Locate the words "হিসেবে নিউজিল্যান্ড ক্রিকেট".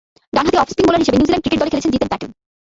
1.01-1.59